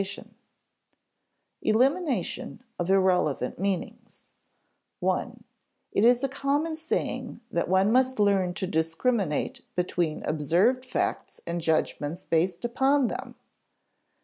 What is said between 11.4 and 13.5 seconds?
and judgments based upon them.